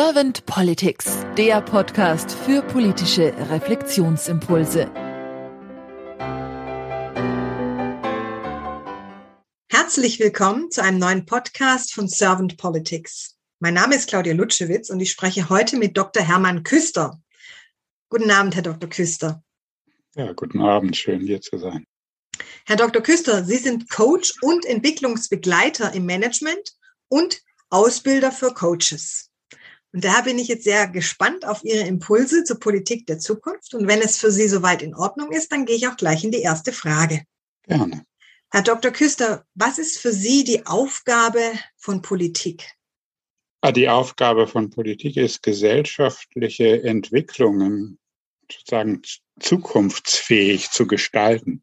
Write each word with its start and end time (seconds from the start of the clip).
Servant 0.00 0.46
Politics, 0.46 1.26
der 1.36 1.60
Podcast 1.60 2.30
für 2.30 2.62
politische 2.62 3.34
Reflexionsimpulse. 3.50 4.88
Herzlich 9.68 10.20
willkommen 10.20 10.70
zu 10.70 10.84
einem 10.84 11.00
neuen 11.00 11.26
Podcast 11.26 11.92
von 11.92 12.06
Servant 12.06 12.56
Politics. 12.58 13.38
Mein 13.58 13.74
Name 13.74 13.96
ist 13.96 14.08
Claudia 14.08 14.34
Lutschewitz 14.34 14.88
und 14.88 15.00
ich 15.00 15.10
spreche 15.10 15.48
heute 15.48 15.76
mit 15.76 15.96
Dr. 15.96 16.22
Hermann 16.22 16.62
Küster. 16.62 17.20
Guten 18.08 18.30
Abend, 18.30 18.54
Herr 18.54 18.62
Dr. 18.62 18.88
Küster. 18.88 19.42
Ja, 20.14 20.32
guten 20.32 20.60
Abend, 20.60 20.96
schön 20.96 21.18
hier 21.18 21.40
zu 21.40 21.58
sein. 21.58 21.84
Herr 22.66 22.76
Dr. 22.76 23.02
Küster, 23.02 23.44
Sie 23.44 23.56
sind 23.56 23.90
Coach 23.90 24.32
und 24.42 24.64
Entwicklungsbegleiter 24.64 25.92
im 25.92 26.06
Management 26.06 26.76
und 27.08 27.42
Ausbilder 27.68 28.30
für 28.30 28.54
Coaches. 28.54 29.27
Und 29.92 30.04
daher 30.04 30.22
bin 30.22 30.38
ich 30.38 30.48
jetzt 30.48 30.64
sehr 30.64 30.86
gespannt 30.86 31.46
auf 31.46 31.64
Ihre 31.64 31.86
Impulse 31.86 32.44
zur 32.44 32.60
Politik 32.60 33.06
der 33.06 33.18
Zukunft. 33.18 33.74
Und 33.74 33.88
wenn 33.88 34.00
es 34.00 34.18
für 34.18 34.30
Sie 34.30 34.48
soweit 34.48 34.82
in 34.82 34.94
Ordnung 34.94 35.32
ist, 35.32 35.50
dann 35.50 35.64
gehe 35.64 35.76
ich 35.76 35.88
auch 35.88 35.96
gleich 35.96 36.24
in 36.24 36.30
die 36.30 36.42
erste 36.42 36.72
Frage. 36.72 37.22
Gerne. 37.62 38.04
Herr 38.50 38.62
Dr. 38.62 38.90
Küster, 38.92 39.44
was 39.54 39.78
ist 39.78 39.98
für 39.98 40.12
Sie 40.12 40.44
die 40.44 40.66
Aufgabe 40.66 41.40
von 41.76 42.02
Politik? 42.02 42.70
Ah, 43.60 43.72
die 43.72 43.88
Aufgabe 43.88 44.46
von 44.46 44.70
Politik 44.70 45.16
ist, 45.16 45.42
gesellschaftliche 45.42 46.82
Entwicklungen 46.82 47.98
sozusagen 48.50 49.02
zukunftsfähig 49.40 50.70
zu 50.70 50.86
gestalten. 50.86 51.62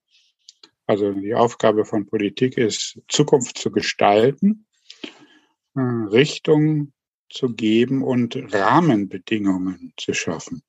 Also 0.87 1.13
die 1.13 1.33
Aufgabe 1.33 1.85
von 1.85 2.05
Politik 2.05 2.57
ist, 2.57 2.99
Zukunft 3.07 3.57
zu 3.57 3.71
gestalten, 3.71 4.67
äh, 5.75 5.81
Richtung 5.81 6.93
zu 7.35 7.53
geben 7.53 8.01
und 8.01 8.35
Rahmenbedingungen 8.53 9.93
zu 9.97 10.13
schaffen 10.13 10.63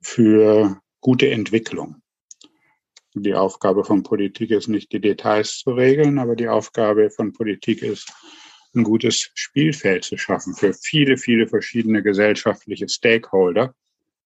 für 0.00 0.80
gute 1.00 1.30
Entwicklung. 1.30 1.96
Die 3.14 3.34
Aufgabe 3.34 3.84
von 3.84 4.02
Politik 4.04 4.50
ist 4.50 4.68
nicht 4.68 4.92
die 4.92 5.00
Details 5.00 5.58
zu 5.58 5.72
regeln, 5.72 6.18
aber 6.18 6.36
die 6.36 6.48
Aufgabe 6.48 7.10
von 7.10 7.32
Politik 7.32 7.82
ist, 7.82 8.12
ein 8.74 8.84
gutes 8.84 9.30
Spielfeld 9.34 10.04
zu 10.04 10.16
schaffen 10.16 10.54
für 10.54 10.72
viele, 10.72 11.16
viele 11.16 11.48
verschiedene 11.48 12.04
gesellschaftliche 12.04 12.88
Stakeholder. 12.88 13.74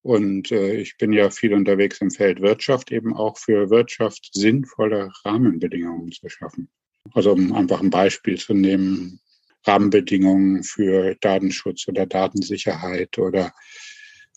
Und 0.02 0.52
äh, 0.52 0.74
ich 0.74 0.98
bin 0.98 1.14
ja 1.14 1.30
viel 1.30 1.54
unterwegs 1.54 2.02
im 2.02 2.10
Feld 2.10 2.42
Wirtschaft, 2.42 2.92
eben 2.92 3.16
auch 3.16 3.38
für 3.38 3.70
Wirtschaft 3.70 4.28
sinnvolle 4.34 5.10
Rahmenbedingungen 5.24 6.12
zu 6.12 6.28
schaffen. 6.28 6.68
Also 7.12 7.32
um 7.32 7.54
einfach 7.54 7.80
ein 7.80 7.88
Beispiel 7.88 8.38
zu 8.38 8.52
nehmen, 8.52 9.20
Rahmenbedingungen 9.66 10.62
für 10.62 11.14
Datenschutz 11.16 11.88
oder 11.88 12.06
Datensicherheit 12.06 13.18
oder 13.18 13.52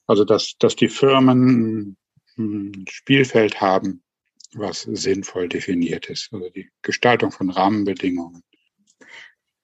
also 0.06 0.24
dass, 0.24 0.54
dass 0.60 0.76
die 0.76 0.88
Firmen 0.88 1.98
ein 2.38 2.86
Spielfeld 2.90 3.60
haben, 3.60 4.04
was 4.54 4.84
sinnvoll 4.84 5.50
definiert 5.50 6.10
ist. 6.10 6.30
Also 6.32 6.50
die 6.50 6.70
Gestaltung 6.82 7.32
von 7.32 7.50
Rahmenbedingungen. 7.50 8.44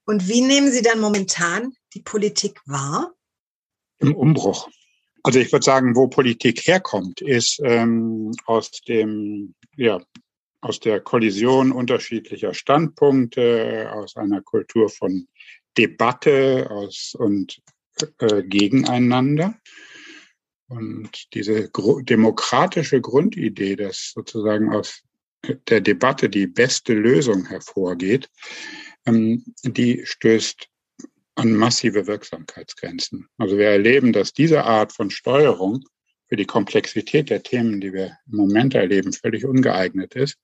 Und 0.05 0.27
wie 0.27 0.41
nehmen 0.41 0.71
Sie 0.71 0.81
dann 0.81 0.99
momentan 0.99 1.73
die 1.93 2.01
Politik 2.01 2.59
wahr? 2.65 3.13
Im 3.99 4.15
Umbruch. 4.15 4.69
Also 5.23 5.39
ich 5.39 5.51
würde 5.53 5.63
sagen, 5.63 5.95
wo 5.95 6.09
Politik 6.09 6.67
herkommt, 6.67 7.21
ist 7.21 7.61
ähm, 7.63 8.33
aus 8.45 8.71
dem 8.81 9.55
ja, 9.77 10.01
aus 10.63 10.79
der 10.79 11.01
Kollision 11.01 11.71
unterschiedlicher 11.71 12.53
Standpunkte, 12.53 13.89
aus 13.93 14.15
einer 14.15 14.41
Kultur 14.41 14.89
von 14.89 15.27
Debatte 15.77 16.67
aus 16.69 17.15
und 17.17 17.61
äh, 18.19 18.43
gegeneinander. 18.43 19.55
Und 20.67 21.33
diese 21.33 21.69
demokratische 21.69 23.01
Grundidee, 23.01 23.75
dass 23.75 24.11
sozusagen 24.15 24.73
aus 24.73 25.03
der 25.67 25.81
Debatte 25.81 26.29
die 26.29 26.47
beste 26.47 26.93
Lösung 26.93 27.45
hervorgeht, 27.45 28.29
ähm, 29.05 29.43
die 29.63 30.05
stößt 30.05 30.67
an 31.35 31.53
massive 31.53 32.07
Wirksamkeitsgrenzen. 32.07 33.27
Also 33.37 33.57
wir 33.57 33.67
erleben, 33.67 34.13
dass 34.13 34.33
diese 34.33 34.63
Art 34.63 34.93
von 34.93 35.09
Steuerung 35.09 35.83
für 36.29 36.35
die 36.35 36.45
Komplexität 36.45 37.29
der 37.29 37.43
Themen, 37.43 37.81
die 37.81 37.91
wir 37.91 38.17
im 38.31 38.37
Moment 38.37 38.75
erleben, 38.75 39.11
völlig 39.13 39.45
ungeeignet 39.45 40.15
ist 40.15 40.37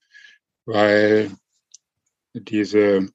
weil 0.69 1.31
diese, 2.33 3.09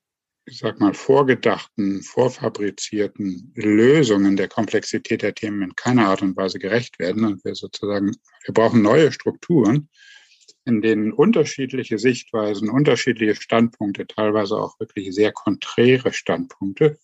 ich 0.46 0.58
sag 0.58 0.78
mal, 0.78 0.92
vorgedachten, 0.92 2.02
vorfabrizierten 2.02 3.52
Lösungen 3.54 4.36
der 4.36 4.48
Komplexität 4.48 5.22
der 5.22 5.34
Themen 5.34 5.62
in 5.62 5.74
keiner 5.74 6.08
Art 6.08 6.22
und 6.22 6.36
Weise 6.36 6.58
gerecht 6.58 6.98
werden. 6.98 7.24
Und 7.24 7.44
wir 7.44 7.54
sozusagen, 7.54 8.14
wir 8.44 8.54
brauchen 8.54 8.82
neue 8.82 9.10
Strukturen, 9.10 9.88
in 10.66 10.82
denen 10.82 11.12
unterschiedliche 11.12 11.98
Sichtweisen, 11.98 12.68
unterschiedliche 12.68 13.40
Standpunkte, 13.40 14.06
teilweise 14.06 14.56
auch 14.56 14.78
wirklich 14.78 15.14
sehr 15.14 15.32
konträre 15.32 16.12
Standpunkte, 16.12 16.98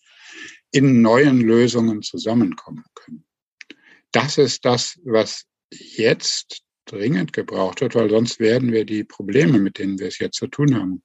in 0.71 1.01
neuen 1.01 1.41
Lösungen 1.41 2.01
zusammenkommen 2.01 2.85
können. 2.93 3.25
Das 4.11 4.37
ist 4.37 4.65
das, 4.65 4.99
was 5.03 5.45
jetzt 5.71 6.61
dringend 6.85 7.33
gebraucht 7.33 7.81
wird, 7.81 7.95
weil 7.95 8.09
sonst 8.09 8.39
werden 8.39 8.71
wir 8.71 8.85
die 8.85 9.03
Probleme, 9.03 9.59
mit 9.59 9.79
denen 9.79 9.99
wir 9.99 10.07
es 10.07 10.19
jetzt 10.19 10.37
zu 10.37 10.47
tun 10.47 10.75
haben, 10.75 11.03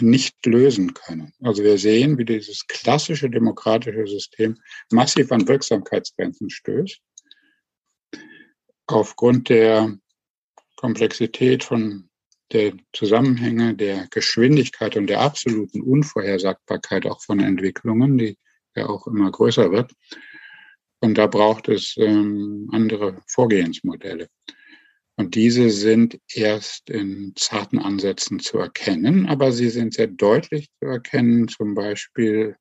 nicht 0.00 0.44
lösen 0.44 0.94
können. 0.94 1.32
Also 1.40 1.62
wir 1.62 1.78
sehen, 1.78 2.18
wie 2.18 2.24
dieses 2.24 2.66
klassische 2.66 3.30
demokratische 3.30 4.06
System 4.06 4.58
massiv 4.90 5.30
an 5.32 5.46
Wirksamkeitsgrenzen 5.46 6.50
stößt. 6.50 7.00
Aufgrund 8.86 9.48
der 9.48 9.96
Komplexität 10.76 11.64
von 11.64 12.08
der 12.52 12.74
Zusammenhänge, 12.92 13.74
der 13.74 14.06
Geschwindigkeit 14.10 14.96
und 14.96 15.08
der 15.08 15.20
absoluten 15.20 15.82
Unvorhersagbarkeit 15.82 17.06
auch 17.06 17.20
von 17.22 17.40
Entwicklungen, 17.40 18.18
die 18.18 18.38
ja 18.74 18.86
auch 18.86 19.06
immer 19.06 19.30
größer 19.30 19.72
wird. 19.72 19.92
Und 21.00 21.18
da 21.18 21.26
braucht 21.26 21.68
es 21.68 21.94
ähm, 21.98 22.68
andere 22.72 23.20
Vorgehensmodelle. 23.26 24.28
Und 25.16 25.34
diese 25.34 25.70
sind 25.70 26.20
erst 26.28 26.90
in 26.90 27.32
zarten 27.36 27.78
Ansätzen 27.78 28.38
zu 28.38 28.58
erkennen, 28.58 29.26
aber 29.26 29.50
sie 29.50 29.70
sind 29.70 29.94
sehr 29.94 30.08
deutlich 30.08 30.68
zu 30.78 30.88
erkennen, 30.88 31.48
zum 31.48 31.74
Beispiel 31.74 32.56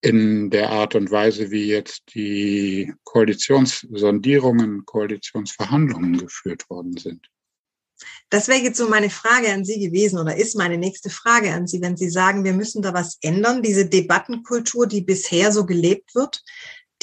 in 0.00 0.50
der 0.50 0.70
Art 0.70 0.94
und 0.96 1.10
Weise, 1.10 1.50
wie 1.50 1.66
jetzt 1.66 2.02
die 2.14 2.92
Koalitionssondierungen, 3.04 4.84
Koalitionsverhandlungen 4.84 6.18
geführt 6.18 6.68
worden 6.68 6.96
sind. 6.96 7.28
Das 8.30 8.48
wäre 8.48 8.60
jetzt 8.60 8.78
so 8.78 8.88
meine 8.88 9.08
Frage 9.08 9.52
an 9.52 9.64
Sie 9.64 9.80
gewesen 9.80 10.18
oder 10.18 10.36
ist 10.36 10.56
meine 10.56 10.76
nächste 10.76 11.08
Frage 11.08 11.52
an 11.52 11.66
Sie, 11.66 11.80
wenn 11.80 11.96
Sie 11.96 12.10
sagen, 12.10 12.44
wir 12.44 12.52
müssen 12.52 12.82
da 12.82 12.92
was 12.92 13.18
ändern, 13.20 13.62
diese 13.62 13.88
Debattenkultur, 13.88 14.86
die 14.86 15.00
bisher 15.00 15.52
so 15.52 15.64
gelebt 15.64 16.14
wird, 16.14 16.42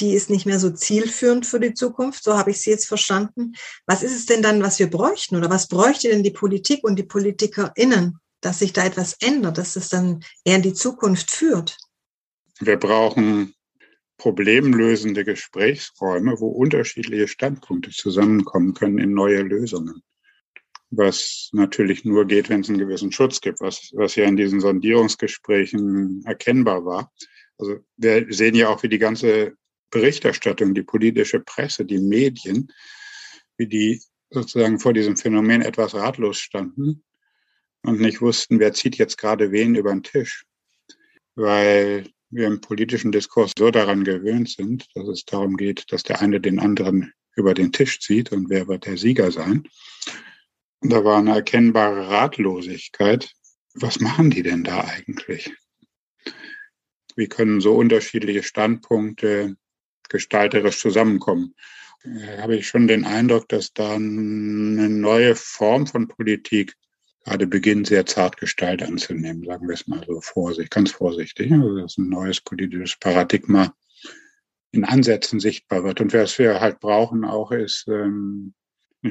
die 0.00 0.14
ist 0.14 0.30
nicht 0.30 0.46
mehr 0.46 0.58
so 0.58 0.70
zielführend 0.70 1.46
für 1.46 1.60
die 1.60 1.74
Zukunft. 1.74 2.24
So 2.24 2.36
habe 2.36 2.50
ich 2.50 2.60
sie 2.60 2.70
jetzt 2.70 2.86
verstanden. 2.86 3.54
Was 3.86 4.02
ist 4.02 4.14
es 4.14 4.26
denn 4.26 4.42
dann, 4.42 4.62
was 4.62 4.78
wir 4.78 4.90
bräuchten? 4.90 5.36
Oder 5.36 5.50
was 5.50 5.68
bräuchte 5.68 6.08
denn 6.08 6.22
die 6.22 6.30
Politik 6.30 6.82
und 6.84 6.96
die 6.96 7.04
PolitikerInnen, 7.04 8.18
dass 8.40 8.58
sich 8.58 8.72
da 8.72 8.84
etwas 8.84 9.16
ändert, 9.20 9.58
dass 9.58 9.76
es 9.76 9.88
dann 9.88 10.24
eher 10.44 10.56
in 10.56 10.62
die 10.62 10.74
Zukunft 10.74 11.30
führt? 11.30 11.76
Wir 12.60 12.76
brauchen 12.76 13.54
problemlösende 14.16 15.24
Gesprächsräume, 15.24 16.40
wo 16.40 16.48
unterschiedliche 16.48 17.28
Standpunkte 17.28 17.90
zusammenkommen 17.90 18.74
können 18.74 18.98
in 18.98 19.12
neue 19.12 19.42
Lösungen. 19.42 20.02
Was 20.90 21.50
natürlich 21.52 22.04
nur 22.04 22.24
geht, 22.24 22.48
wenn 22.48 22.60
es 22.60 22.68
einen 22.68 22.78
gewissen 22.78 23.10
Schutz 23.10 23.40
gibt, 23.40 23.60
was, 23.60 23.90
was 23.94 24.14
ja 24.14 24.24
in 24.24 24.36
diesen 24.36 24.60
Sondierungsgesprächen 24.60 26.22
erkennbar 26.24 26.84
war. 26.84 27.12
Also 27.58 27.78
wir 27.96 28.26
sehen 28.32 28.54
ja 28.54 28.68
auch, 28.68 28.82
wie 28.82 28.88
die 28.88 28.98
ganze 28.98 29.56
Berichterstattung, 29.94 30.74
die 30.74 30.82
politische 30.82 31.40
Presse, 31.40 31.84
die 31.84 32.00
Medien, 32.00 32.70
wie 33.56 33.68
die 33.68 34.02
sozusagen 34.28 34.80
vor 34.80 34.92
diesem 34.92 35.16
Phänomen 35.16 35.62
etwas 35.62 35.94
ratlos 35.94 36.38
standen 36.38 37.04
und 37.82 38.00
nicht 38.00 38.20
wussten, 38.20 38.58
wer 38.58 38.72
zieht 38.72 38.96
jetzt 38.96 39.16
gerade 39.16 39.52
wen 39.52 39.76
über 39.76 39.92
den 39.92 40.02
Tisch. 40.02 40.44
Weil 41.36 42.08
wir 42.30 42.48
im 42.48 42.60
politischen 42.60 43.12
Diskurs 43.12 43.52
so 43.56 43.70
daran 43.70 44.02
gewöhnt 44.02 44.50
sind, 44.50 44.88
dass 44.94 45.06
es 45.06 45.24
darum 45.24 45.56
geht, 45.56 45.84
dass 45.92 46.02
der 46.02 46.20
eine 46.20 46.40
den 46.40 46.58
anderen 46.58 47.12
über 47.36 47.54
den 47.54 47.70
Tisch 47.70 48.00
zieht 48.00 48.32
und 48.32 48.50
wer 48.50 48.66
wird 48.66 48.86
der 48.86 48.96
Sieger 48.96 49.30
sein. 49.30 49.68
Da 50.80 51.04
war 51.04 51.18
eine 51.18 51.36
erkennbare 51.36 52.08
Ratlosigkeit. 52.08 53.32
Was 53.74 54.00
machen 54.00 54.30
die 54.30 54.42
denn 54.42 54.64
da 54.64 54.80
eigentlich? 54.80 55.52
Wie 57.14 57.28
können 57.28 57.60
so 57.60 57.76
unterschiedliche 57.76 58.42
Standpunkte 58.42 59.56
gestalterisch 60.08 60.78
zusammenkommen. 60.78 61.54
Da 62.04 62.42
habe 62.42 62.56
ich 62.56 62.68
schon 62.68 62.86
den 62.86 63.04
Eindruck, 63.04 63.48
dass 63.48 63.72
da 63.72 63.94
eine 63.94 64.88
neue 64.88 65.34
Form 65.34 65.86
von 65.86 66.08
Politik 66.08 66.74
gerade 67.24 67.46
beginnt, 67.46 67.86
sehr 67.86 68.04
zart 68.04 68.36
Gestalt 68.36 68.82
anzunehmen, 68.82 69.44
sagen 69.44 69.66
wir 69.66 69.74
es 69.74 69.86
mal 69.86 70.04
so 70.06 70.20
vorsichtig, 70.20 70.70
ganz 70.70 70.90
vorsichtig. 70.92 71.50
Also 71.50 71.78
das 71.78 71.92
ist 71.92 71.98
ein 71.98 72.10
neues 72.10 72.40
politisches 72.40 72.96
Paradigma 72.96 73.74
in 74.72 74.84
Ansätzen 74.84 75.40
sichtbar 75.40 75.84
wird. 75.84 76.00
Und 76.00 76.12
was 76.12 76.38
wir 76.38 76.60
halt 76.60 76.80
brauchen 76.80 77.24
auch 77.24 77.50
ist, 77.50 77.86
ähm, 77.88 78.52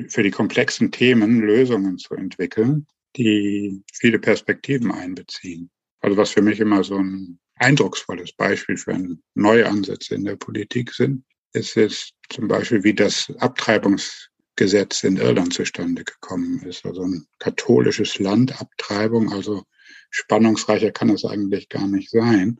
für 0.08 0.24
die 0.24 0.32
komplexen 0.32 0.92
Themen 0.92 1.40
Lösungen 1.42 1.98
zu 1.98 2.16
entwickeln, 2.16 2.88
die 3.16 3.84
viele 3.92 4.20
Perspektiven 4.20 4.92
einbeziehen. 4.92 5.70
Also 6.02 6.18
was 6.18 6.32
für 6.32 6.42
mich 6.42 6.60
immer 6.60 6.84
so 6.84 6.98
ein 6.98 7.40
eindrucksvolles 7.56 8.34
Beispiel 8.34 8.78
für 8.78 8.98
neue 9.36 9.68
Ansätze 9.68 10.16
in 10.16 10.26
der 10.26 10.36
Politik 10.36 10.94
sind, 10.94 11.24
ist 11.54 11.78
es 11.78 12.12
zum 12.30 12.48
Beispiel, 12.48 12.84
wie 12.84 12.94
das 12.94 13.32
Abtreibungsgesetz 13.38 15.04
in 15.04 15.18
Irland 15.18 15.54
zustande 15.54 16.04
gekommen 16.04 16.64
ist. 16.64 16.86
Also 16.86 17.04
ein 17.04 17.26
katholisches 17.40 18.20
Land, 18.20 18.60
Abtreibung, 18.60 19.32
also 19.32 19.64
spannungsreicher 20.10 20.92
kann 20.92 21.10
es 21.10 21.26
eigentlich 21.26 21.70
gar 21.70 21.88
nicht 21.88 22.10
sein. 22.10 22.58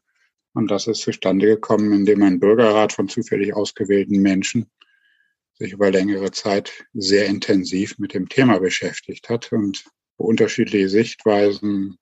Und 0.54 0.70
das 0.70 0.88
ist 0.88 1.02
zustande 1.02 1.48
gekommen, 1.48 1.92
indem 1.94 2.22
ein 2.22 2.40
Bürgerrat 2.40 2.94
von 2.94 3.10
zufällig 3.10 3.56
ausgewählten 3.56 4.22
Menschen 4.22 4.70
sich 5.56 5.74
über 5.74 5.92
längere 5.92 6.32
Zeit 6.32 6.86
sehr 6.94 7.26
intensiv 7.26 7.98
mit 7.98 8.14
dem 8.14 8.30
Thema 8.30 8.60
beschäftigt 8.60 9.30
hat 9.30 9.52
und 9.52 9.84
unterschiedliche 10.18 10.90
Sichtweisen 10.90 11.98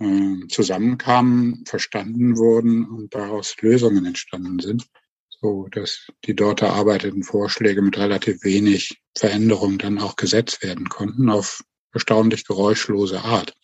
äh, 0.00 0.46
zusammenkamen, 0.48 1.64
verstanden 1.66 2.36
wurden 2.36 2.84
und 2.84 3.14
daraus 3.14 3.54
Lösungen 3.60 4.06
entstanden 4.06 4.58
sind, 4.58 4.86
so 5.28 5.68
dass 5.70 6.08
die 6.24 6.34
dort 6.34 6.62
erarbeiteten 6.62 7.22
Vorschläge 7.22 7.82
mit 7.82 7.98
relativ 7.98 8.42
wenig 8.42 9.00
Veränderung 9.16 9.78
dann 9.78 9.98
auch 9.98 10.16
gesetzt 10.16 10.62
werden 10.62 10.88
konnten 10.88 11.30
auf 11.30 11.62
erstaunlich 11.92 12.46
geräuschlose 12.46 13.20
Art. 13.22 13.54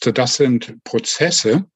Also 0.00 0.12
das 0.12 0.36
sind 0.36 0.82
Prozesse, 0.84 1.66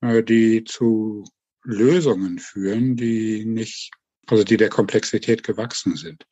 äh, 0.00 0.22
die 0.22 0.64
zu 0.64 1.24
Lösungen 1.64 2.38
führen, 2.38 2.96
die 2.96 3.44
nicht, 3.44 3.90
also 4.26 4.44
die 4.44 4.56
der 4.56 4.70
Komplexität 4.70 5.42
gewachsen 5.42 5.96
sind. 5.96 6.26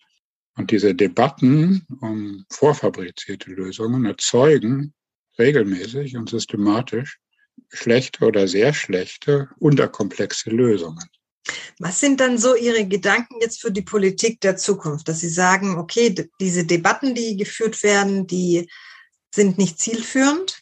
Und 0.56 0.70
diese 0.72 0.94
Debatten 0.94 1.86
um 2.00 2.44
vorfabrizierte 2.50 3.50
Lösungen 3.50 4.04
erzeugen 4.04 4.94
regelmäßig 5.40 6.16
und 6.16 6.30
systematisch 6.30 7.18
schlechte 7.68 8.24
oder 8.24 8.46
sehr 8.48 8.72
schlechte, 8.72 9.48
unterkomplexe 9.58 10.50
Lösungen. 10.50 11.04
Was 11.78 12.00
sind 12.00 12.20
dann 12.20 12.38
so 12.38 12.54
Ihre 12.54 12.86
Gedanken 12.86 13.40
jetzt 13.40 13.60
für 13.60 13.72
die 13.72 13.82
Politik 13.82 14.40
der 14.40 14.56
Zukunft, 14.56 15.08
dass 15.08 15.20
Sie 15.20 15.28
sagen, 15.28 15.78
okay, 15.78 16.14
diese 16.40 16.64
Debatten, 16.64 17.14
die 17.14 17.36
geführt 17.36 17.82
werden, 17.82 18.26
die 18.26 18.68
sind 19.34 19.58
nicht 19.58 19.78
zielführend? 19.78 20.60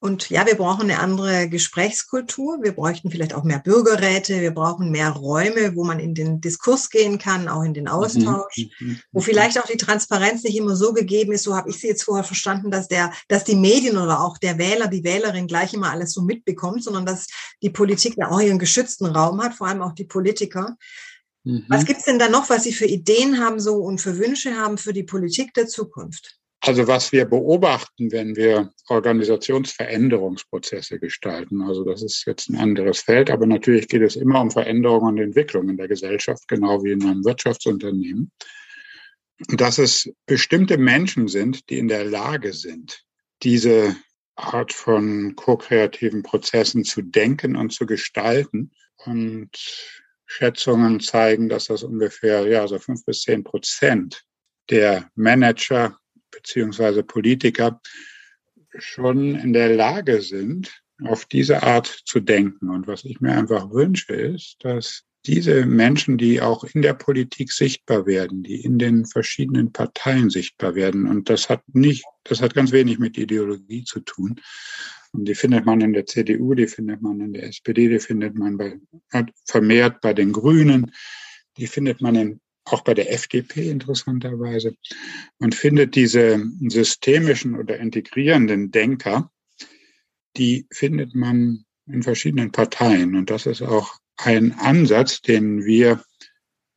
Und 0.00 0.30
ja, 0.30 0.46
wir 0.46 0.54
brauchen 0.54 0.82
eine 0.82 1.00
andere 1.00 1.48
Gesprächskultur. 1.48 2.62
Wir 2.62 2.70
bräuchten 2.70 3.10
vielleicht 3.10 3.34
auch 3.34 3.42
mehr 3.42 3.58
Bürgerräte. 3.58 4.40
Wir 4.40 4.52
brauchen 4.52 4.92
mehr 4.92 5.10
Räume, 5.10 5.74
wo 5.74 5.82
man 5.82 5.98
in 5.98 6.14
den 6.14 6.40
Diskurs 6.40 6.88
gehen 6.88 7.18
kann, 7.18 7.48
auch 7.48 7.64
in 7.64 7.74
den 7.74 7.84
mhm. 7.84 7.90
Austausch, 7.90 8.68
mhm. 8.78 9.00
wo 9.10 9.20
vielleicht 9.20 9.58
auch 9.58 9.66
die 9.66 9.76
Transparenz 9.76 10.44
nicht 10.44 10.56
immer 10.56 10.76
so 10.76 10.92
gegeben 10.92 11.32
ist. 11.32 11.42
So 11.42 11.56
habe 11.56 11.70
ich 11.70 11.80
sie 11.80 11.88
jetzt 11.88 12.04
vorher 12.04 12.22
verstanden, 12.22 12.70
dass 12.70 12.86
der, 12.86 13.12
dass 13.26 13.42
die 13.42 13.56
Medien 13.56 13.98
oder 13.98 14.20
auch 14.20 14.38
der 14.38 14.56
Wähler, 14.56 14.86
die 14.86 15.02
Wählerin 15.02 15.48
gleich 15.48 15.74
immer 15.74 15.90
alles 15.90 16.12
so 16.12 16.22
mitbekommt, 16.22 16.84
sondern 16.84 17.04
dass 17.04 17.26
die 17.60 17.70
Politik 17.70 18.16
ja 18.16 18.30
auch 18.30 18.40
ihren 18.40 18.60
geschützten 18.60 19.06
Raum 19.06 19.42
hat, 19.42 19.54
vor 19.54 19.66
allem 19.66 19.82
auch 19.82 19.94
die 19.94 20.04
Politiker. 20.04 20.76
Mhm. 21.42 21.64
Was 21.68 21.84
gibt's 21.84 22.04
denn 22.04 22.20
da 22.20 22.28
noch, 22.28 22.48
was 22.50 22.62
Sie 22.62 22.72
für 22.72 22.86
Ideen 22.86 23.40
haben 23.40 23.58
so 23.58 23.74
und 23.74 24.00
für 24.00 24.16
Wünsche 24.16 24.54
haben 24.54 24.78
für 24.78 24.92
die 24.92 25.02
Politik 25.02 25.54
der 25.54 25.66
Zukunft? 25.66 26.37
Also 26.60 26.88
was 26.88 27.12
wir 27.12 27.24
beobachten, 27.24 28.10
wenn 28.10 28.34
wir 28.34 28.72
Organisationsveränderungsprozesse 28.88 30.98
gestalten, 30.98 31.62
also 31.62 31.84
das 31.84 32.02
ist 32.02 32.24
jetzt 32.26 32.50
ein 32.50 32.56
anderes 32.56 32.98
Feld, 33.00 33.30
aber 33.30 33.46
natürlich 33.46 33.86
geht 33.86 34.02
es 34.02 34.16
immer 34.16 34.40
um 34.40 34.50
Veränderungen 34.50 35.14
und 35.14 35.22
Entwicklungen 35.22 35.68
in 35.70 35.76
der 35.76 35.86
Gesellschaft, 35.86 36.48
genau 36.48 36.82
wie 36.82 36.90
in 36.92 37.04
einem 37.04 37.24
Wirtschaftsunternehmen, 37.24 38.32
dass 39.50 39.78
es 39.78 40.12
bestimmte 40.26 40.78
Menschen 40.78 41.28
sind, 41.28 41.70
die 41.70 41.78
in 41.78 41.86
der 41.86 42.04
Lage 42.04 42.52
sind, 42.52 43.04
diese 43.44 43.94
Art 44.34 44.72
von 44.72 45.36
ko-kreativen 45.36 46.24
Prozessen 46.24 46.82
zu 46.84 47.02
denken 47.02 47.54
und 47.56 47.72
zu 47.72 47.86
gestalten. 47.86 48.72
Und 49.04 49.50
Schätzungen 50.26 51.00
zeigen, 51.00 51.48
dass 51.48 51.66
das 51.66 51.82
ungefähr 51.82 52.46
ja, 52.46 52.66
so 52.66 52.78
fünf 52.78 53.04
bis 53.04 53.22
zehn 53.22 53.44
Prozent 53.44 54.24
der 54.70 55.10
Manager 55.14 55.96
beziehungsweise 56.30 57.02
Politiker 57.02 57.80
schon 58.78 59.34
in 59.34 59.52
der 59.52 59.74
Lage 59.74 60.20
sind, 60.20 60.82
auf 61.04 61.24
diese 61.24 61.62
Art 61.62 61.86
zu 61.86 62.20
denken. 62.20 62.70
Und 62.70 62.86
was 62.86 63.04
ich 63.04 63.20
mir 63.20 63.32
einfach 63.32 63.70
wünsche, 63.70 64.14
ist, 64.14 64.56
dass 64.60 65.04
diese 65.26 65.66
Menschen, 65.66 66.16
die 66.16 66.40
auch 66.40 66.64
in 66.64 66.82
der 66.82 66.94
Politik 66.94 67.52
sichtbar 67.52 68.06
werden, 68.06 68.42
die 68.42 68.64
in 68.64 68.78
den 68.78 69.04
verschiedenen 69.04 69.72
Parteien 69.72 70.30
sichtbar 70.30 70.74
werden, 70.74 71.06
und 71.06 71.28
das 71.28 71.48
hat 71.48 71.62
nicht, 71.72 72.04
das 72.24 72.40
hat 72.40 72.54
ganz 72.54 72.72
wenig 72.72 72.98
mit 72.98 73.18
Ideologie 73.18 73.84
zu 73.84 74.00
tun. 74.00 74.40
Und 75.12 75.26
die 75.26 75.34
findet 75.34 75.64
man 75.64 75.80
in 75.80 75.92
der 75.92 76.06
CDU, 76.06 76.54
die 76.54 76.66
findet 76.66 77.02
man 77.02 77.20
in 77.20 77.32
der 77.32 77.44
SPD, 77.44 77.88
die 77.88 77.98
findet 77.98 78.34
man 78.34 78.56
bei, 78.56 78.78
vermehrt 79.46 80.00
bei 80.00 80.12
den 80.12 80.32
Grünen, 80.32 80.92
die 81.56 81.66
findet 81.66 82.00
man 82.00 82.14
in 82.14 82.40
auch 82.72 82.82
bei 82.82 82.94
der 82.94 83.12
FDP 83.12 83.70
interessanterweise. 83.70 84.74
Man 85.38 85.52
findet 85.52 85.94
diese 85.94 86.42
systemischen 86.68 87.56
oder 87.56 87.78
integrierenden 87.78 88.70
Denker, 88.70 89.30
die 90.36 90.66
findet 90.70 91.14
man 91.14 91.64
in 91.86 92.02
verschiedenen 92.02 92.52
Parteien. 92.52 93.16
Und 93.16 93.30
das 93.30 93.46
ist 93.46 93.62
auch 93.62 93.98
ein 94.16 94.52
Ansatz, 94.52 95.20
den 95.20 95.64
wir 95.64 96.02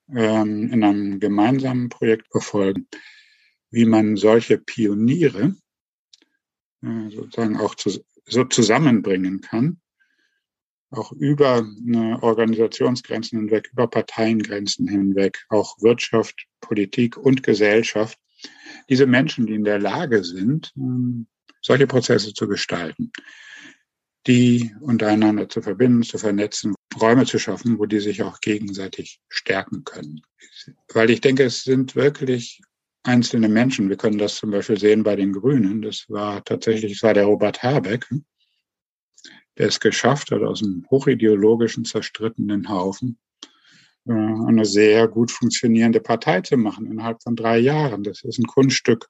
ähm, 0.10 0.72
in 0.72 0.84
einem 0.84 1.20
gemeinsamen 1.20 1.90
Projekt 1.90 2.28
verfolgen, 2.32 2.88
wie 3.70 3.86
man 3.86 4.16
solche 4.16 4.58
Pioniere 4.58 5.56
äh, 6.84 7.10
sozusagen 7.10 7.58
auch 7.58 7.76
zu, 7.76 8.04
so 8.26 8.44
zusammenbringen 8.46 9.42
kann 9.42 9.81
auch 10.92 11.12
über 11.14 11.66
eine 11.88 12.22
Organisationsgrenzen 12.22 13.40
hinweg, 13.40 13.70
über 13.72 13.88
Parteiengrenzen 13.88 14.88
hinweg, 14.88 15.44
auch 15.50 15.82
Wirtschaft, 15.82 16.46
Politik 16.60 17.18
und 17.18 17.44
Gesellschaft, 17.44 18.20
diese 18.90 19.08
Menschen, 19.08 19.46
die 19.46 19.54
in 19.54 19.64
der 19.64 19.80
Lage 19.80 20.24
sind, 20.24 20.72
ähm, 20.76 21.28
solche 21.62 21.88
Prozesse 21.88 22.34
zu 22.34 22.48
gestalten, 22.48 23.12
die 24.28 24.74
untereinander 24.82 25.48
zu 25.48 25.62
verbinden, 25.62 26.04
zu 26.04 26.18
vernetzen, 26.18 26.76
Räume 27.00 27.26
zu 27.26 27.40
schaffen, 27.40 27.80
wo 27.80 27.86
die 27.86 28.00
sich 28.00 28.22
auch 28.24 28.40
gegenseitig 28.42 29.20
stärken 29.30 29.84
können. 29.84 30.22
Weil 30.94 31.10
ich 31.10 31.22
denke, 31.22 31.44
es 31.44 31.64
sind 31.64 31.96
wirklich 31.96 32.62
einzelne 33.04 33.50
Menschen. 33.50 33.90
Wir 33.90 33.98
können 33.98 34.18
das 34.18 34.36
zum 34.36 34.52
Beispiel 34.52 34.80
sehen 34.80 35.04
bei 35.04 35.16
den 35.16 35.34
Grünen. 35.34 35.82
Das 35.82 36.06
war 36.10 36.44
tatsächlich, 36.44 36.94
es 36.94 37.04
war 37.04 37.14
der 37.14 37.26
Robert 37.26 37.64
Habeck, 37.64 38.08
der 39.58 39.68
es 39.68 39.80
geschafft 39.80 40.32
hat, 40.32 40.42
aus 40.42 40.64
einem 40.64 40.86
hochideologischen, 40.90 41.86
zerstrittenen 41.86 42.70
Haufen 42.70 43.18
äh, 44.08 44.14
eine 44.14 44.66
sehr 44.66 45.08
gut 45.08 45.32
funktionierende 45.32 46.00
Partei 46.00 46.42
zu 46.42 46.58
machen 46.58 46.86
innerhalb 46.86 47.22
von 47.22 47.36
drei 47.36 47.60
Jahren. 47.60 48.04
Das 48.04 48.24
ist 48.24 48.40
ein 48.40 48.48
Kunststück. 48.48 49.08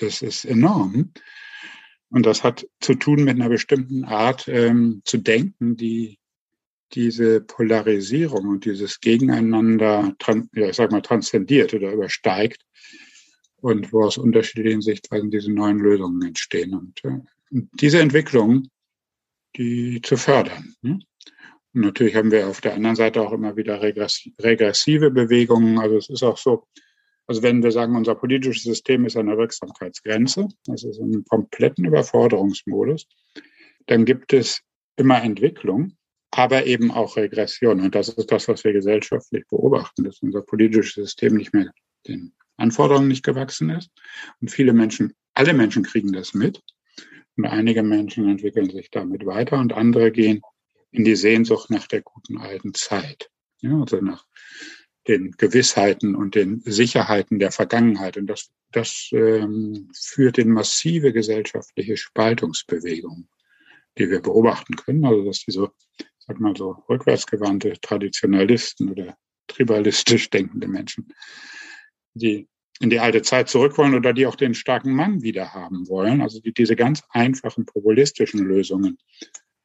Das 0.00 0.22
ist 0.22 0.44
enorm. 0.44 1.12
Und 2.10 2.24
das 2.24 2.42
hat 2.42 2.66
zu 2.80 2.94
tun 2.94 3.24
mit 3.24 3.36
einer 3.36 3.50
bestimmten 3.50 4.04
Art 4.04 4.48
ähm, 4.48 5.02
zu 5.04 5.18
denken, 5.18 5.76
die 5.76 6.18
diese 6.94 7.42
Polarisierung 7.42 8.48
und 8.48 8.64
dieses 8.64 9.00
Gegeneinander, 9.00 10.14
ja, 10.54 10.68
ich 10.70 10.76
sag 10.76 10.90
mal, 10.90 11.02
transzendiert 11.02 11.74
oder 11.74 11.92
übersteigt 11.92 12.64
und 13.60 13.92
wo 13.92 14.04
aus 14.04 14.16
unterschiedlichen 14.16 14.80
Sichtweisen 14.80 15.30
diese 15.30 15.52
neuen 15.52 15.78
Lösungen 15.78 16.22
entstehen. 16.22 16.74
Und, 16.74 17.04
äh, 17.04 17.20
und 17.50 17.68
diese 17.74 18.00
Entwicklung 18.00 18.68
die 19.58 20.00
zu 20.02 20.16
fördern. 20.16 20.74
Ne? 20.82 21.00
Und 21.74 21.82
natürlich 21.82 22.14
haben 22.16 22.30
wir 22.30 22.48
auf 22.48 22.60
der 22.60 22.74
anderen 22.74 22.96
Seite 22.96 23.20
auch 23.20 23.32
immer 23.32 23.56
wieder 23.56 23.82
regressive 23.82 25.10
Bewegungen. 25.10 25.78
Also 25.78 25.96
es 25.96 26.08
ist 26.08 26.22
auch 26.22 26.38
so, 26.38 26.66
also 27.26 27.42
wenn 27.42 27.62
wir 27.62 27.72
sagen, 27.72 27.94
unser 27.94 28.14
politisches 28.14 28.62
System 28.62 29.04
ist 29.04 29.16
an 29.16 29.26
der 29.26 29.36
Wirksamkeitsgrenze, 29.36 30.48
das 30.64 30.84
ist 30.84 30.98
in 30.98 31.12
einem 31.12 31.24
kompletten 31.24 31.84
Überforderungsmodus, 31.84 33.06
dann 33.86 34.04
gibt 34.04 34.32
es 34.32 34.62
immer 34.96 35.22
Entwicklung, 35.22 35.96
aber 36.30 36.66
eben 36.66 36.90
auch 36.90 37.16
Regression. 37.16 37.80
Und 37.80 37.94
das 37.94 38.08
ist 38.08 38.32
das, 38.32 38.48
was 38.48 38.64
wir 38.64 38.72
gesellschaftlich 38.72 39.44
beobachten, 39.48 40.04
dass 40.04 40.22
unser 40.22 40.42
politisches 40.42 40.94
System 40.94 41.36
nicht 41.36 41.52
mehr 41.52 41.70
den 42.06 42.32
Anforderungen 42.56 43.08
nicht 43.08 43.24
gewachsen 43.24 43.70
ist. 43.70 43.90
Und 44.40 44.50
viele 44.50 44.72
Menschen, 44.72 45.14
alle 45.34 45.52
Menschen 45.52 45.84
kriegen 45.84 46.12
das 46.12 46.34
mit. 46.34 46.62
Und 47.38 47.46
einige 47.46 47.84
Menschen 47.84 48.28
entwickeln 48.28 48.68
sich 48.68 48.90
damit 48.90 49.24
weiter 49.24 49.58
und 49.58 49.72
andere 49.72 50.10
gehen 50.10 50.42
in 50.90 51.04
die 51.04 51.14
Sehnsucht 51.14 51.70
nach 51.70 51.86
der 51.86 52.02
guten 52.02 52.36
alten 52.36 52.74
Zeit. 52.74 53.30
Ja, 53.60 53.80
also 53.80 54.00
nach 54.00 54.26
den 55.06 55.30
Gewissheiten 55.30 56.16
und 56.16 56.34
den 56.34 56.60
Sicherheiten 56.64 57.38
der 57.38 57.52
Vergangenheit. 57.52 58.16
Und 58.16 58.26
das, 58.26 58.50
das 58.72 59.10
ähm, 59.12 59.88
führt 59.96 60.38
in 60.38 60.50
massive 60.50 61.12
gesellschaftliche 61.12 61.96
Spaltungsbewegungen, 61.96 63.28
die 63.98 64.10
wir 64.10 64.20
beobachten 64.20 64.74
können. 64.74 65.04
Also 65.04 65.24
dass 65.24 65.44
diese, 65.44 65.70
sag 66.18 66.40
mal 66.40 66.56
so, 66.56 66.72
rückwärtsgewandte 66.88 67.74
Traditionalisten 67.80 68.90
oder 68.90 69.16
tribalistisch 69.46 70.28
denkende 70.28 70.66
Menschen, 70.66 71.14
die 72.14 72.48
in 72.80 72.90
die 72.90 73.00
alte 73.00 73.22
Zeit 73.22 73.48
zurück 73.48 73.76
wollen 73.78 73.94
oder 73.94 74.12
die 74.12 74.26
auch 74.26 74.36
den 74.36 74.54
starken 74.54 74.92
Mann 74.92 75.22
wieder 75.22 75.52
haben 75.52 75.88
wollen, 75.88 76.20
also 76.20 76.40
die 76.40 76.52
diese 76.52 76.76
ganz 76.76 77.02
einfachen 77.10 77.66
populistischen 77.66 78.40
Lösungen 78.44 78.98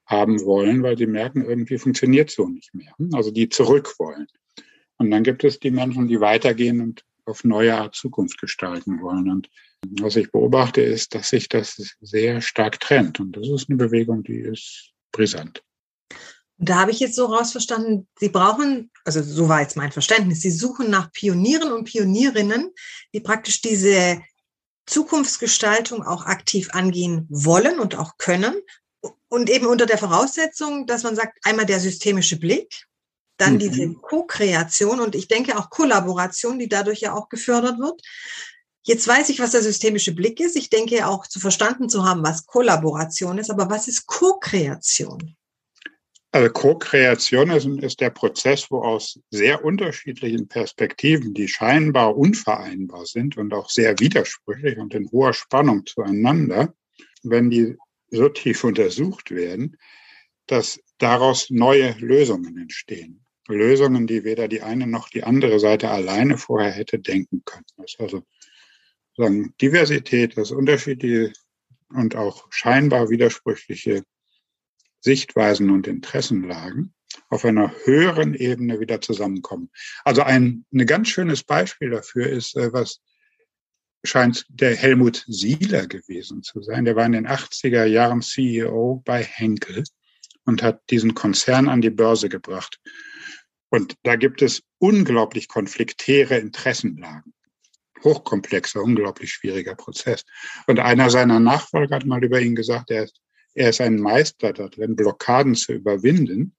haben 0.05 0.43
wollen, 0.43 0.83
weil 0.83 0.97
sie 0.97 1.07
merken, 1.07 1.45
irgendwie 1.45 1.77
funktioniert 1.77 2.29
so 2.29 2.47
nicht 2.47 2.73
mehr. 2.73 2.93
Also 3.13 3.31
die 3.31 3.49
zurück 3.49 3.95
wollen. 3.99 4.27
Und 4.97 5.11
dann 5.11 5.23
gibt 5.23 5.43
es 5.43 5.59
die 5.59 5.71
Menschen, 5.71 6.07
die 6.07 6.19
weitergehen 6.19 6.81
und 6.81 7.03
auf 7.25 7.43
neue 7.43 7.75
Art 7.75 7.95
Zukunft 7.95 8.39
gestalten 8.39 9.01
wollen. 9.01 9.29
Und 9.29 9.49
was 10.01 10.15
ich 10.15 10.31
beobachte, 10.31 10.81
ist, 10.81 11.15
dass 11.15 11.29
sich 11.29 11.49
das 11.49 11.95
sehr 12.01 12.41
stark 12.41 12.79
trennt. 12.79 13.19
Und 13.19 13.35
das 13.37 13.47
ist 13.49 13.69
eine 13.69 13.77
Bewegung, 13.77 14.23
die 14.23 14.39
ist 14.39 14.91
brisant. 15.11 15.63
Da 16.63 16.79
habe 16.79 16.91
ich 16.91 16.99
jetzt 16.99 17.15
so 17.15 17.25
rausverstanden, 17.25 18.07
Sie 18.19 18.29
brauchen, 18.29 18.89
also 19.03 19.21
so 19.21 19.49
war 19.49 19.61
jetzt 19.61 19.75
mein 19.75 19.91
Verständnis, 19.91 20.41
Sie 20.41 20.51
suchen 20.51 20.89
nach 20.89 21.11
Pionieren 21.11 21.71
und 21.71 21.85
Pionierinnen, 21.85 22.71
die 23.13 23.19
praktisch 23.19 23.61
diese 23.61 24.21
Zukunftsgestaltung 24.85 26.03
auch 26.03 26.25
aktiv 26.25 26.69
angehen 26.71 27.27
wollen 27.29 27.79
und 27.79 27.95
auch 27.95 28.17
können. 28.17 28.55
Und 29.27 29.49
eben 29.49 29.65
unter 29.65 29.85
der 29.85 29.97
Voraussetzung, 29.97 30.85
dass 30.85 31.03
man 31.03 31.15
sagt, 31.15 31.37
einmal 31.43 31.65
der 31.65 31.79
systemische 31.79 32.39
Blick, 32.39 32.85
dann 33.37 33.55
mhm. 33.55 33.59
diese 33.59 33.93
Co-Kreation 33.93 34.99
und 34.99 35.15
ich 35.15 35.27
denke 35.27 35.57
auch 35.57 35.69
Kollaboration, 35.69 36.59
die 36.59 36.69
dadurch 36.69 37.01
ja 37.01 37.13
auch 37.13 37.29
gefördert 37.29 37.79
wird. 37.79 38.01
Jetzt 38.83 39.07
weiß 39.07 39.29
ich, 39.29 39.39
was 39.39 39.51
der 39.51 39.63
systemische 39.63 40.13
Blick 40.13 40.39
ist. 40.39 40.55
Ich 40.55 40.69
denke 40.69 41.07
auch 41.07 41.25
zu 41.25 41.39
verstanden 41.39 41.89
zu 41.89 42.05
haben, 42.05 42.23
was 42.23 42.45
Kollaboration 42.45 43.37
ist. 43.37 43.49
Aber 43.49 43.69
was 43.69 43.87
ist 43.87 44.05
Co-Kreation? 44.05 45.35
Also 46.33 46.49
Co-Kreation 46.49 47.51
ist, 47.51 47.67
ist, 47.83 48.01
der 48.01 48.09
Prozess, 48.09 48.71
wo 48.71 48.81
aus 48.81 49.19
sehr 49.29 49.63
unterschiedlichen 49.63 50.47
Perspektiven, 50.47 51.35
die 51.35 51.47
scheinbar 51.47 52.17
unvereinbar 52.17 53.05
sind 53.05 53.37
und 53.37 53.53
auch 53.53 53.69
sehr 53.69 53.99
widersprüchlich 53.99 54.79
und 54.79 54.95
in 54.95 55.11
hoher 55.11 55.33
Spannung 55.33 55.85
zueinander, 55.85 56.73
wenn 57.21 57.51
die 57.51 57.77
so 58.09 58.29
tief 58.29 58.63
untersucht 58.63 59.29
werden, 59.29 59.77
dass 60.47 60.79
daraus 60.97 61.51
neue 61.51 61.91
Lösungen 61.99 62.57
entstehen. 62.57 63.23
Lösungen, 63.47 64.07
die 64.07 64.23
weder 64.23 64.47
die 64.47 64.63
eine 64.63 64.87
noch 64.87 65.09
die 65.09 65.23
andere 65.23 65.59
Seite 65.59 65.91
alleine 65.91 66.39
vorher 66.39 66.71
hätte 66.71 66.97
denken 66.97 67.43
können. 67.45 67.65
Das 67.77 67.93
ist 67.93 67.99
also 67.99 68.23
sagen, 69.15 69.53
Diversität, 69.61 70.35
das 70.35 70.49
unterschiedliche 70.49 71.31
und 71.89 72.15
auch 72.15 72.47
scheinbar 72.49 73.11
widersprüchliche 73.11 74.03
Sichtweisen 75.03 75.69
und 75.69 75.87
Interessenlagen 75.87 76.93
auf 77.29 77.45
einer 77.45 77.73
höheren 77.83 78.33
Ebene 78.33 78.79
wieder 78.79 79.01
zusammenkommen. 79.01 79.69
Also 80.03 80.23
ein, 80.23 80.65
ein 80.73 80.85
ganz 80.85 81.09
schönes 81.09 81.43
Beispiel 81.43 81.89
dafür 81.89 82.27
ist, 82.27 82.55
äh, 82.55 82.71
was 82.73 83.01
scheint 84.05 84.45
der 84.49 84.75
Helmut 84.75 85.23
Sieler 85.27 85.87
gewesen 85.87 86.43
zu 86.43 86.61
sein. 86.61 86.85
Der 86.85 86.95
war 86.95 87.05
in 87.05 87.13
den 87.13 87.27
80er 87.27 87.85
Jahren 87.85 88.21
CEO 88.21 89.01
bei 89.05 89.23
Henkel 89.23 89.83
und 90.45 90.61
hat 90.61 90.81
diesen 90.89 91.13
Konzern 91.13 91.69
an 91.69 91.81
die 91.81 91.89
Börse 91.89 92.29
gebracht. 92.29 92.79
Und 93.69 93.95
da 94.03 94.15
gibt 94.15 94.41
es 94.41 94.61
unglaublich 94.77 95.47
konfliktäre 95.47 96.37
Interessenlagen. 96.37 97.33
Hochkomplexer, 98.03 98.83
unglaublich 98.83 99.31
schwieriger 99.31 99.75
Prozess. 99.75 100.25
Und 100.67 100.79
einer 100.79 101.09
seiner 101.09 101.39
Nachfolger 101.39 101.95
hat 101.95 102.05
mal 102.05 102.23
über 102.23 102.41
ihn 102.41 102.55
gesagt, 102.55 102.91
er 102.91 103.05
ist 103.05 103.22
er 103.53 103.69
ist 103.69 103.81
ein 103.81 103.99
Meister 103.99 104.53
darin, 104.53 104.95
Blockaden 104.95 105.55
zu 105.55 105.73
überwinden, 105.73 106.55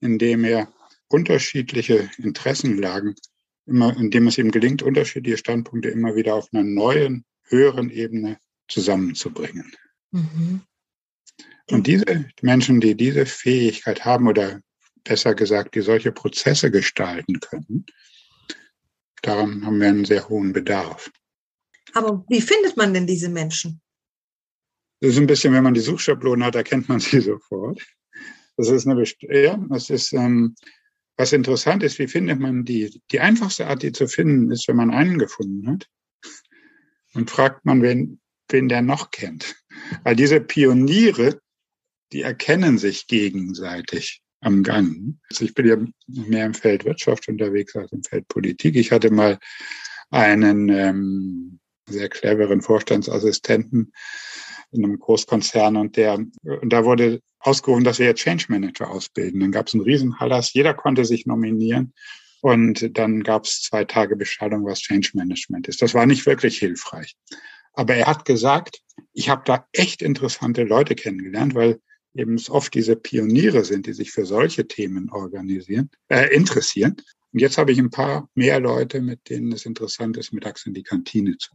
indem 0.00 0.44
er 0.44 0.72
unterschiedliche 1.08 2.10
Interessenlagen 2.18 3.14
immer, 3.66 3.96
indem 3.96 4.28
es 4.28 4.38
ihm 4.38 4.50
gelingt, 4.50 4.82
unterschiedliche 4.82 5.38
Standpunkte 5.38 5.88
immer 5.88 6.14
wieder 6.14 6.34
auf 6.34 6.48
einer 6.52 6.62
neuen, 6.62 7.24
höheren 7.44 7.90
Ebene 7.90 8.38
zusammenzubringen. 8.68 9.72
Mhm. 10.12 10.62
Und 11.70 11.86
diese 11.86 12.26
Menschen, 12.42 12.80
die 12.80 12.94
diese 12.94 13.26
Fähigkeit 13.26 14.04
haben 14.04 14.28
oder 14.28 14.60
besser 15.02 15.34
gesagt, 15.34 15.74
die 15.74 15.80
solche 15.80 16.12
Prozesse 16.12 16.70
gestalten 16.70 17.40
können, 17.40 17.86
daran 19.22 19.64
haben 19.64 19.80
wir 19.80 19.88
einen 19.88 20.04
sehr 20.04 20.28
hohen 20.28 20.52
Bedarf. 20.52 21.10
Aber 21.92 22.24
wie 22.28 22.40
findet 22.40 22.76
man 22.76 22.94
denn 22.94 23.06
diese 23.06 23.28
Menschen? 23.28 23.80
Das 25.00 25.12
ist 25.12 25.18
ein 25.18 25.26
bisschen, 25.26 25.52
wenn 25.52 25.64
man 25.64 25.74
die 25.74 25.80
Suchschablone 25.80 26.44
hat, 26.44 26.54
erkennt 26.54 26.88
man 26.88 27.00
sie 27.00 27.20
sofort. 27.20 27.80
Das 28.56 28.70
ist 28.70 28.86
eine, 28.86 29.04
ja, 29.28 29.58
das 29.68 29.90
ist, 29.90 30.12
ähm, 30.12 30.54
was 31.16 31.32
interessant 31.32 31.82
ist, 31.82 31.98
wie 31.98 32.08
findet 32.08 32.40
man 32.40 32.64
die? 32.64 33.00
Die 33.10 33.20
einfachste 33.20 33.66
Art, 33.66 33.82
die 33.82 33.92
zu 33.92 34.06
finden, 34.06 34.50
ist, 34.50 34.68
wenn 34.68 34.76
man 34.76 34.90
einen 34.90 35.18
gefunden 35.18 35.68
hat. 35.68 35.88
Und 37.14 37.30
fragt 37.30 37.64
man, 37.64 37.82
wen, 37.82 38.20
wen 38.48 38.68
der 38.68 38.82
noch 38.82 39.10
kennt. 39.10 39.56
Weil 40.04 40.16
diese 40.16 40.40
Pioniere, 40.40 41.40
die 42.12 42.22
erkennen 42.22 42.76
sich 42.78 43.06
gegenseitig 43.06 44.22
am 44.40 44.62
Gang. 44.62 45.18
Also 45.30 45.44
ich 45.44 45.54
bin 45.54 45.66
ja 45.66 45.76
mehr 46.06 46.46
im 46.46 46.54
Feld 46.54 46.84
Wirtschaft 46.84 47.28
unterwegs 47.28 47.74
als 47.74 47.92
im 47.92 48.02
Feld 48.02 48.28
Politik. 48.28 48.76
Ich 48.76 48.92
hatte 48.92 49.10
mal 49.10 49.38
einen 50.10 50.68
ähm, 50.68 51.60
sehr 51.88 52.08
cleveren 52.08 52.60
Vorstandsassistenten, 52.60 53.92
in 54.72 54.84
einem 54.84 54.98
Großkonzern 54.98 55.76
und 55.76 55.96
der, 55.96 56.14
und 56.14 56.72
da 56.72 56.84
wurde 56.84 57.20
ausgerufen, 57.40 57.84
dass 57.84 57.98
wir 57.98 58.06
jetzt 58.06 58.20
Change 58.20 58.46
Manager 58.48 58.90
ausbilden. 58.90 59.40
Dann 59.40 59.52
gab 59.52 59.68
es 59.68 59.74
einen 59.74 59.84
Riesenhallas, 59.84 60.52
jeder 60.52 60.74
konnte 60.74 61.04
sich 61.04 61.26
nominieren. 61.26 61.92
Und 62.42 62.96
dann 62.96 63.22
gab 63.22 63.44
es 63.44 63.62
zwei 63.62 63.84
Tage 63.84 64.16
Beschallung, 64.16 64.64
was 64.64 64.80
Change 64.80 65.12
Management 65.14 65.68
ist. 65.68 65.82
Das 65.82 65.94
war 65.94 66.06
nicht 66.06 66.26
wirklich 66.26 66.58
hilfreich. 66.58 67.16
Aber 67.72 67.94
er 67.94 68.06
hat 68.06 68.24
gesagt, 68.24 68.80
ich 69.12 69.28
habe 69.28 69.42
da 69.44 69.66
echt 69.72 70.02
interessante 70.02 70.64
Leute 70.64 70.94
kennengelernt, 70.94 71.54
weil 71.54 71.80
eben 72.14 72.34
es 72.34 72.48
oft 72.48 72.74
diese 72.74 72.96
Pioniere 72.96 73.64
sind, 73.64 73.86
die 73.86 73.92
sich 73.92 74.10
für 74.10 74.26
solche 74.26 74.66
Themen 74.66 75.10
organisieren, 75.10 75.90
äh, 76.08 76.34
interessieren. 76.34 76.96
Und 77.32 77.40
jetzt 77.40 77.58
habe 77.58 77.72
ich 77.72 77.78
ein 77.78 77.90
paar 77.90 78.28
mehr 78.34 78.60
Leute, 78.60 79.02
mit 79.02 79.28
denen 79.28 79.52
es 79.52 79.66
interessant 79.66 80.16
ist, 80.16 80.32
mittags 80.32 80.66
in 80.66 80.74
die 80.74 80.82
Kantine 80.82 81.36
zu. 81.36 81.50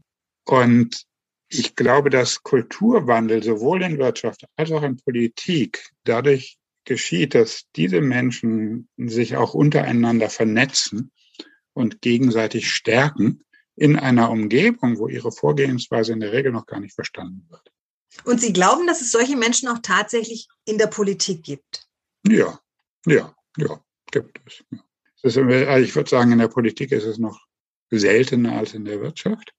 Und 0.45 1.05
ich 1.53 1.75
glaube, 1.75 2.09
dass 2.09 2.43
Kulturwandel 2.43 3.43
sowohl 3.43 3.83
in 3.83 3.97
Wirtschaft 3.97 4.45
als 4.55 4.71
auch 4.71 4.83
in 4.83 4.97
Politik 4.97 5.91
dadurch 6.05 6.57
geschieht, 6.85 7.35
dass 7.35 7.65
diese 7.75 8.01
Menschen 8.01 8.87
sich 8.97 9.35
auch 9.35 9.53
untereinander 9.53 10.29
vernetzen 10.29 11.11
und 11.73 12.01
gegenseitig 12.01 12.71
stärken 12.71 13.43
in 13.75 13.97
einer 13.97 14.31
Umgebung, 14.31 14.97
wo 14.97 15.07
ihre 15.07 15.31
Vorgehensweise 15.31 16.13
in 16.13 16.21
der 16.21 16.31
Regel 16.31 16.51
noch 16.51 16.65
gar 16.65 16.79
nicht 16.79 16.95
verstanden 16.95 17.45
wird. 17.49 17.71
Und 18.23 18.41
Sie 18.41 18.53
glauben, 18.53 18.87
dass 18.87 19.01
es 19.01 19.11
solche 19.11 19.35
Menschen 19.35 19.67
auch 19.69 19.79
tatsächlich 19.81 20.47
in 20.65 20.77
der 20.77 20.87
Politik 20.87 21.43
gibt? 21.43 21.87
Ja, 22.27 22.59
ja, 23.05 23.35
ja, 23.57 23.83
gibt 24.11 24.39
es. 24.45 24.63
es 25.23 25.35
ist, 25.35 25.37
also 25.37 25.83
ich 25.83 25.95
würde 25.95 26.09
sagen, 26.09 26.31
in 26.31 26.39
der 26.39 26.47
Politik 26.47 26.91
ist 26.91 27.05
es 27.05 27.17
noch 27.17 27.39
seltener 27.89 28.57
als 28.57 28.73
in 28.73 28.85
der 28.85 29.01
Wirtschaft. 29.01 29.53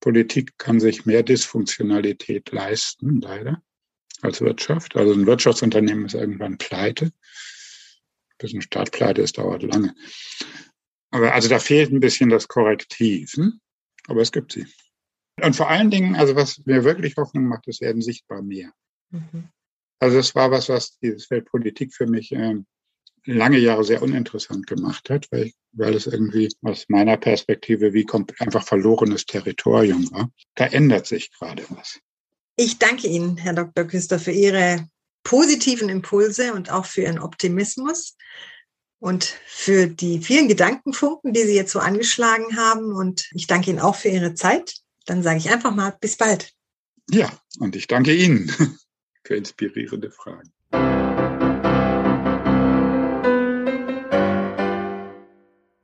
Politik 0.00 0.56
kann 0.58 0.80
sich 0.80 1.06
mehr 1.06 1.22
Dysfunktionalität 1.22 2.50
leisten, 2.52 3.20
leider, 3.20 3.62
als 4.22 4.40
Wirtschaft. 4.40 4.96
Also 4.96 5.12
ein 5.12 5.26
Wirtschaftsunternehmen 5.26 6.06
ist 6.06 6.14
irgendwann 6.14 6.58
pleite. 6.58 7.12
Bis 8.38 8.54
ein 8.54 8.62
Staat 8.62 8.92
pleite 8.92 9.22
ist, 9.22 9.38
dauert 9.38 9.62
lange. 9.62 9.94
Aber 11.10 11.34
also 11.34 11.48
da 11.48 11.58
fehlt 11.58 11.92
ein 11.92 12.00
bisschen 12.00 12.30
das 12.30 12.48
Korrektiv. 12.48 13.32
Hm? 13.34 13.60
Aber 14.06 14.22
es 14.22 14.32
gibt 14.32 14.52
sie. 14.52 14.66
Und 15.42 15.56
vor 15.56 15.68
allen 15.68 15.90
Dingen, 15.90 16.16
also 16.16 16.34
was 16.36 16.64
mir 16.64 16.84
wirklich 16.84 17.16
Hoffnung 17.16 17.46
macht, 17.46 17.68
es 17.68 17.80
werden 17.80 18.02
sichtbar 18.02 18.42
mehr. 18.42 18.72
Mhm. 19.10 19.48
Also 19.98 20.16
das 20.16 20.34
war 20.34 20.50
was, 20.50 20.68
was 20.68 20.98
dieses 20.98 21.26
Feld 21.26 21.46
Politik 21.46 21.94
für 21.94 22.06
mich 22.06 22.32
ähm, 22.32 22.66
lange 23.24 23.58
Jahre 23.58 23.84
sehr 23.84 24.02
uninteressant 24.02 24.66
gemacht 24.66 25.10
hat, 25.10 25.26
weil, 25.30 25.52
weil 25.72 25.94
es 25.94 26.06
irgendwie 26.06 26.48
aus 26.62 26.86
meiner 26.88 27.16
Perspektive 27.16 27.92
wie 27.92 28.06
einfach 28.38 28.64
verlorenes 28.64 29.26
Territorium 29.26 30.10
war. 30.10 30.30
Da 30.54 30.66
ändert 30.66 31.06
sich 31.06 31.30
gerade 31.32 31.64
was. 31.70 32.00
Ich 32.56 32.78
danke 32.78 33.08
Ihnen, 33.08 33.36
Herr 33.36 33.54
Dr. 33.54 33.84
Küster, 33.84 34.18
für 34.18 34.32
Ihre 34.32 34.88
positiven 35.22 35.88
Impulse 35.88 36.52
und 36.54 36.70
auch 36.70 36.86
für 36.86 37.02
Ihren 37.02 37.18
Optimismus 37.18 38.16
und 38.98 39.24
für 39.46 39.86
die 39.86 40.20
vielen 40.20 40.48
Gedankenfunken, 40.48 41.32
die 41.32 41.44
Sie 41.44 41.54
jetzt 41.54 41.72
so 41.72 41.78
angeschlagen 41.78 42.56
haben. 42.56 42.92
Und 42.92 43.30
ich 43.34 43.46
danke 43.46 43.70
Ihnen 43.70 43.80
auch 43.80 43.96
für 43.96 44.08
Ihre 44.08 44.34
Zeit. 44.34 44.74
Dann 45.06 45.22
sage 45.22 45.38
ich 45.38 45.50
einfach 45.50 45.74
mal 45.74 45.96
bis 46.00 46.16
bald. 46.16 46.52
Ja, 47.10 47.30
und 47.58 47.76
ich 47.76 47.86
danke 47.86 48.14
Ihnen 48.14 48.50
für 49.24 49.36
inspirierende 49.36 50.10
Fragen. 50.10 50.52